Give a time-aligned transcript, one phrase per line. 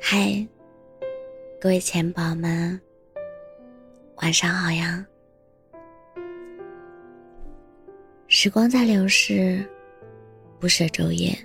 [0.00, 0.46] 嗨，
[1.60, 2.80] 各位钱宝们，
[4.16, 5.04] 晚上好呀！
[8.28, 9.64] 时光在流逝，
[10.60, 11.36] 不舍昼夜，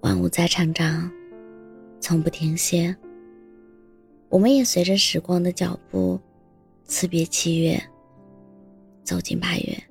[0.00, 1.10] 万物在成长，
[2.00, 2.94] 从不停歇。
[4.28, 6.20] 我们也随着时光的脚步，
[6.84, 7.82] 辞别七月，
[9.02, 9.89] 走进八月。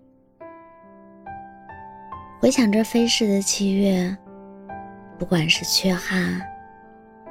[2.39, 4.15] 回想这飞逝的七月，
[5.17, 6.41] 不管是缺憾。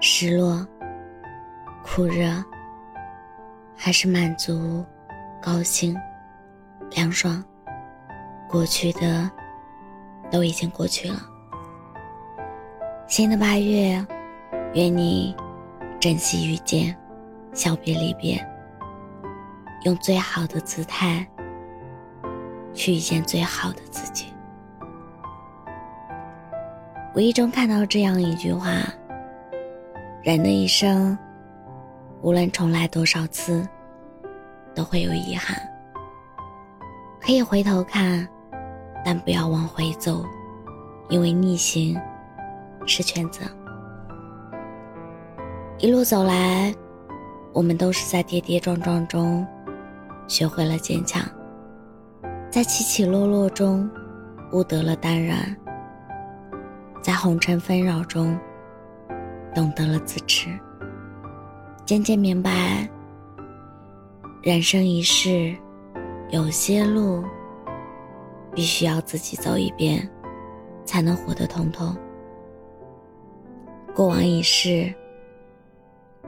[0.01, 0.65] 失落、
[1.83, 2.45] 酷热，
[3.75, 4.85] 还是满足、
[5.43, 5.97] 高兴、
[6.93, 7.43] 凉爽，
[8.49, 9.29] 过去的
[10.31, 11.21] 都已经过去了。
[13.09, 14.07] 新的八月，
[14.75, 15.35] 愿你
[15.99, 16.97] 珍惜遇见，
[17.53, 18.47] 笑别离别，
[19.85, 21.27] 用最好的姿态
[22.73, 24.27] 去遇见最好的自己。
[27.15, 28.71] 无意中看到这样一句话。
[30.23, 31.17] 人的一生，
[32.23, 33.67] 无论重来多少次，
[34.75, 35.57] 都会有遗憾。
[37.21, 38.27] 可以回头看，
[39.05, 40.25] 但不要往回走，
[41.09, 41.99] 因为逆行
[42.87, 43.43] 是选择。
[45.79, 46.75] 一路走来，
[47.53, 49.47] 我们都是在跌跌撞撞中
[50.27, 51.23] 学会了坚强，
[52.51, 53.89] 在起起落落中
[54.53, 55.57] 悟得了淡然，
[57.09, 58.39] 在红尘纷扰中。
[59.55, 60.51] 懂得了自持，
[61.87, 62.87] 渐渐明白，
[64.43, 65.57] 人生一世，
[66.29, 67.25] 有些路
[68.55, 70.07] 必须要自己走一遍，
[70.85, 71.97] 才能活得通透。
[73.95, 74.95] 过往已逝，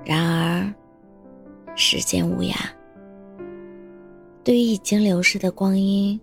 [0.03, 2.55] 然而时间无涯。
[4.43, 6.19] 对于已经流逝的光阴，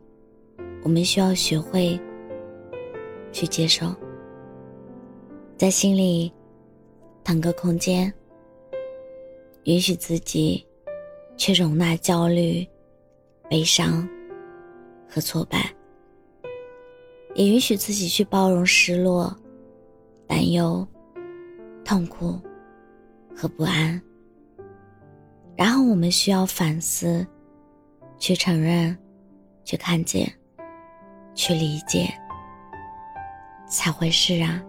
[0.81, 1.97] 我们需要学会
[3.31, 3.95] 去接受，
[5.57, 6.31] 在心里。
[7.23, 8.13] 腾个空间，
[9.65, 10.65] 允许自己
[11.35, 12.65] 去容纳焦虑、
[13.49, 14.07] 悲伤
[15.09, 15.69] 和挫败，
[17.35, 19.35] 也允许自己去包容失落、
[20.25, 20.87] 担忧、
[21.83, 22.39] 痛苦
[23.35, 24.01] 和不安。
[25.57, 27.27] 然后，我们需要反思，
[28.17, 28.97] 去承认，
[29.65, 30.31] 去看见，
[31.35, 32.07] 去理解，
[33.69, 34.65] 才会释然。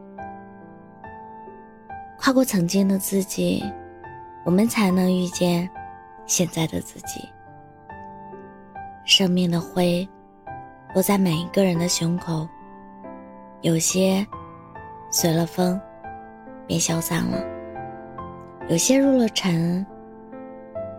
[2.29, 3.65] 跨过曾经的自己，
[4.45, 5.67] 我们才能遇见
[6.27, 7.27] 现在的自己。
[9.07, 10.07] 生命的灰
[10.95, 12.47] 落在每一个人的胸口，
[13.63, 14.27] 有些
[15.09, 15.81] 随了风
[16.67, 17.43] 便消散了，
[18.69, 19.87] 有些入了尘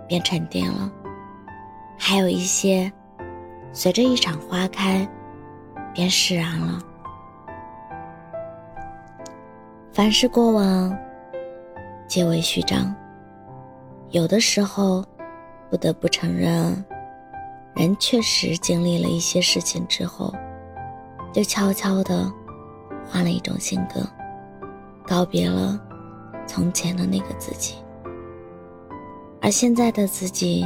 [0.08, 0.92] 便沉淀了，
[1.96, 2.92] 还有一些
[3.72, 5.08] 随着一场花开
[5.94, 6.82] 便释然了。
[9.92, 10.98] 凡是过往。
[12.10, 12.94] 皆为虚张。
[14.10, 15.06] 有的时候，
[15.70, 16.84] 不得不承认，
[17.76, 20.34] 人确实经历了一些事情之后，
[21.32, 22.28] 就悄悄的
[23.08, 24.02] 换了一种性格，
[25.06, 25.80] 告别了
[26.48, 27.76] 从前的那个自己，
[29.40, 30.66] 而现在的自己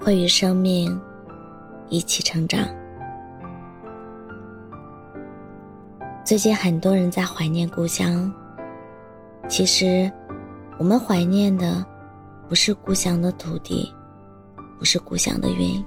[0.00, 0.96] 会与生命
[1.88, 2.64] 一起成长。
[6.24, 8.32] 最近很多人在怀念故乡，
[9.48, 10.08] 其实。
[10.82, 11.86] 我们怀念的，
[12.48, 13.88] 不是故乡的土地，
[14.80, 15.80] 不是故乡的云，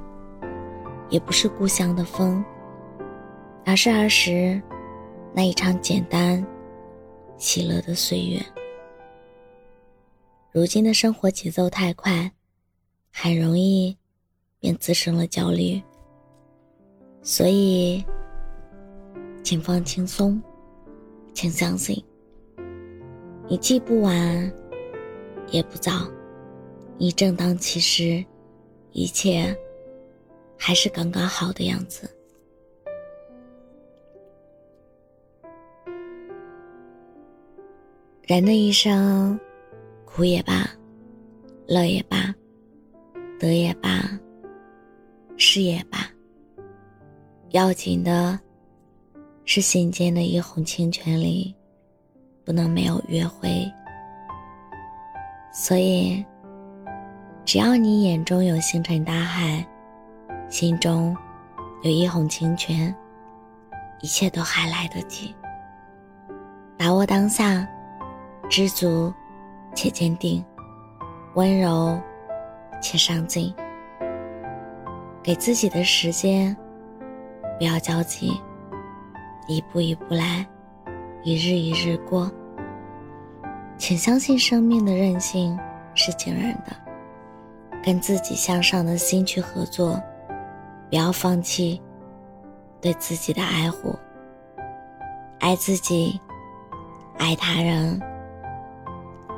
[1.10, 2.42] 也不是故乡的风，
[3.66, 4.62] 而是儿时
[5.34, 6.42] 那一场简单、
[7.36, 8.42] 喜乐的岁月。
[10.54, 12.32] 如今的生活节奏太快，
[13.12, 13.98] 很容易
[14.62, 15.84] 便滋生了焦虑，
[17.22, 18.02] 所以，
[19.44, 20.42] 请放轻松，
[21.34, 22.02] 请相信，
[23.50, 24.50] 你既不完。
[25.52, 25.92] 也不早，
[26.98, 28.24] 你正当其时，
[28.92, 29.56] 一切
[30.58, 32.10] 还是刚刚好的样子。
[38.24, 39.40] 人的一生，
[40.04, 40.68] 苦也罢，
[41.68, 42.34] 乐也罢，
[43.40, 44.20] 得也罢，
[45.38, 46.10] 失也罢，
[47.52, 48.40] 要紧的
[49.46, 51.54] 是心间的一泓清泉里，
[52.44, 53.72] 不能没有约会。
[55.58, 56.24] 所以，
[57.46, 59.66] 只要你眼中有星辰大海，
[60.50, 61.16] 心中
[61.82, 62.94] 有一泓清泉，
[64.02, 65.34] 一切都还来得及。
[66.78, 67.66] 把握当下，
[68.50, 69.14] 知足
[69.74, 70.44] 且坚定，
[71.36, 71.98] 温柔
[72.82, 73.56] 且上进。
[75.24, 76.54] 给自己的时间，
[77.58, 78.42] 不要焦急，
[79.48, 80.46] 一步一步来，
[81.24, 82.30] 一日一日过。
[83.78, 85.58] 请相信生命的韧性
[85.94, 86.76] 是惊人的，
[87.84, 90.02] 跟自己向上的心去合作，
[90.90, 91.82] 不要放弃
[92.82, 93.94] 对自己的爱护，
[95.40, 96.20] 爱自己，
[97.18, 98.02] 爱他人，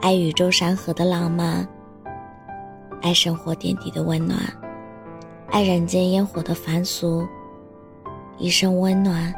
[0.01, 1.67] 爱宇宙山河的浪漫，
[3.01, 4.39] 爱生活点滴的温暖，
[5.49, 7.27] 爱人间烟火的凡俗，
[8.37, 9.33] 一生温暖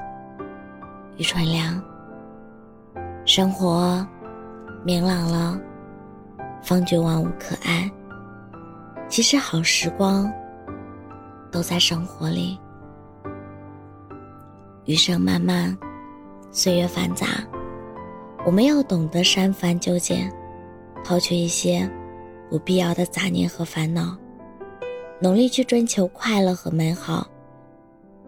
[1.18, 1.82] 与纯良，
[3.26, 4.06] 生活。
[4.84, 5.60] 明朗了，
[6.64, 7.92] 方觉万物可爱。
[9.10, 10.32] 其实好时光
[11.52, 12.58] 都在生活里。
[14.86, 15.78] 余生漫漫，
[16.50, 17.28] 岁月繁杂，
[18.46, 20.32] 我们要懂得删繁就简，
[21.04, 21.90] 抛去一些
[22.50, 24.16] 不必要的杂念和烦恼，
[25.20, 27.28] 努力去追求快乐和美好。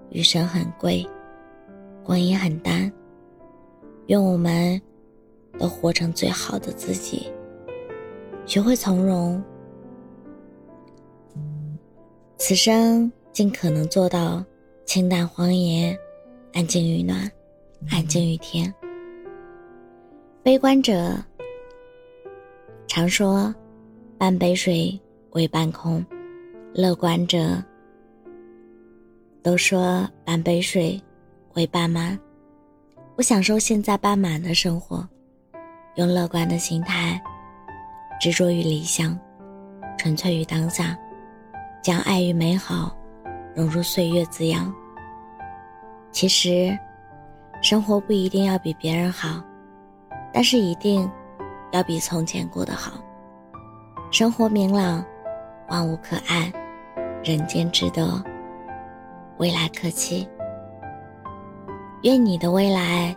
[0.09, 1.07] 余生很贵，
[2.03, 2.91] 光阴很淡，
[4.07, 4.79] 愿我们。
[5.59, 7.31] 都活成最好的自己，
[8.45, 9.41] 学会从容。
[12.37, 14.43] 此生尽可能做到
[14.85, 15.97] 清淡荒野，
[16.53, 17.31] 安静于暖，
[17.89, 18.73] 安静于天。
[20.43, 21.15] 悲观者
[22.87, 23.53] 常说
[24.17, 24.99] 半杯水
[25.31, 26.03] 为半空，
[26.73, 27.63] 乐观者
[29.43, 30.99] 都说半杯水
[31.53, 32.19] 为半满。
[33.15, 35.07] 我享受现在半满的生活。
[35.95, 37.21] 用乐观的心态，
[38.17, 39.17] 执着于理想，
[39.97, 40.97] 纯粹于当下，
[41.81, 42.95] 将爱与美好
[43.53, 44.73] 融入岁月滋养。
[46.11, 46.77] 其实，
[47.61, 49.43] 生活不一定要比别人好，
[50.31, 51.09] 但是一定
[51.71, 52.93] 要比从前过得好。
[54.11, 55.03] 生活明朗，
[55.67, 56.51] 万物可爱，
[57.21, 58.23] 人间值得，
[59.39, 60.25] 未来可期。
[62.03, 63.13] 愿你的未来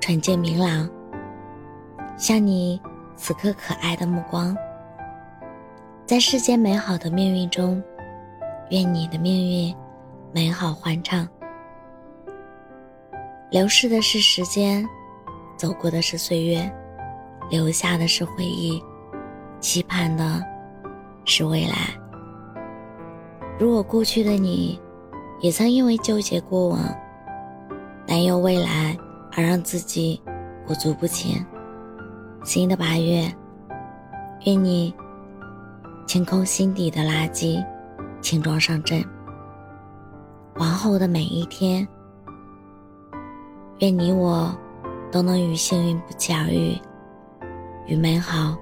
[0.00, 0.88] 纯洁明朗。
[2.20, 2.78] 像你
[3.16, 4.54] 此刻可爱的目光，
[6.04, 7.82] 在世间美好的命运中，
[8.68, 9.74] 愿你的命运
[10.30, 11.26] 美好欢畅。
[13.50, 14.86] 流逝的是时间，
[15.56, 16.70] 走过的是岁月，
[17.48, 18.78] 留下的是回忆，
[19.58, 20.44] 期盼的
[21.24, 21.74] 是未来。
[23.58, 24.78] 如果过去的你，
[25.40, 26.80] 也曾因为纠结过往、
[28.06, 28.94] 担忧未来
[29.34, 30.20] 而让自己
[30.66, 31.42] 裹足不前。
[32.42, 33.30] 新的八月，
[34.46, 34.92] 愿你
[36.06, 37.62] 清空心底的垃圾，
[38.22, 39.04] 轻装上阵。
[40.56, 41.86] 往后的每一天，
[43.80, 44.52] 愿你我
[45.12, 46.76] 都能与幸运不期而遇，
[47.86, 48.56] 与美好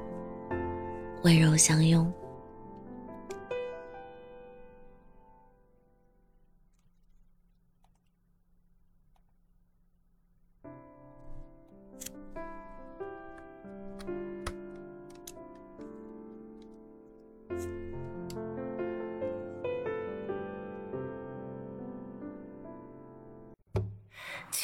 [1.23, 2.13] 温柔相拥。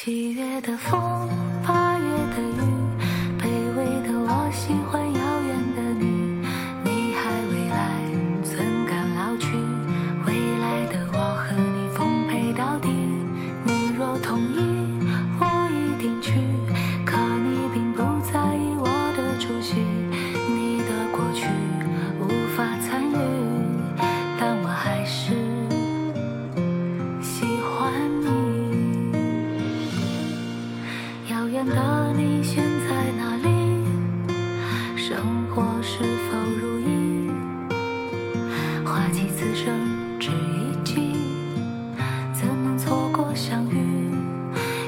[0.05, 1.27] 七月的风，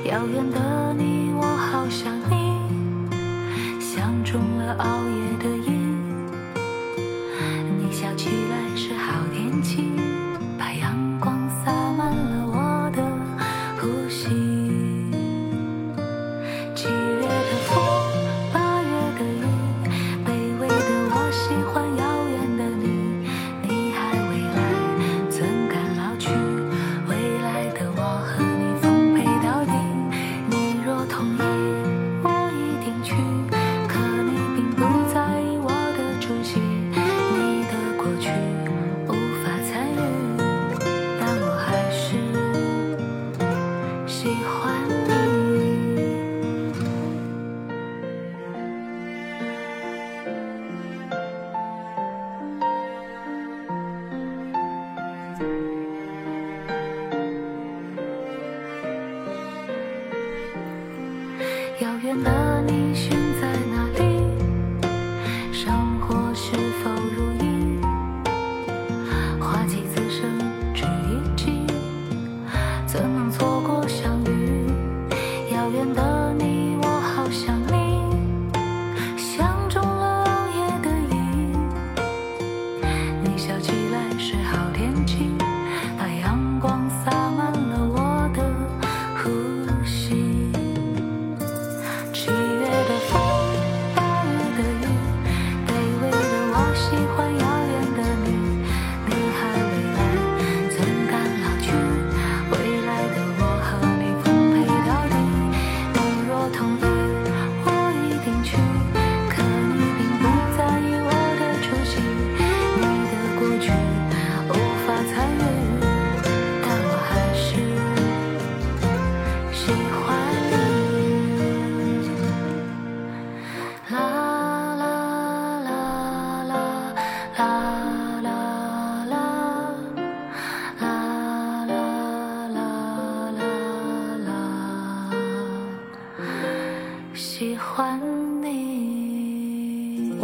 [0.08, 2.56] 遥远的你，我好想你，
[3.82, 5.17] 相中了熬夜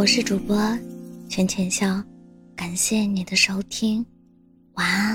[0.04, 0.58] 我是主播
[1.30, 2.04] 浅浅笑
[2.58, 4.06] 感谢你的收听
[4.74, 5.13] 晚安。